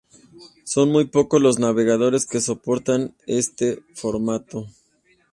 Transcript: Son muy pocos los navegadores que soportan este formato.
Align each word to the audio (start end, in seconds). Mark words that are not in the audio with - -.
Son 0.63 0.89
muy 0.91 1.05
pocos 1.05 1.39
los 1.39 1.59
navegadores 1.59 2.25
que 2.25 2.41
soportan 2.41 3.13
este 3.27 3.83
formato. 3.93 4.65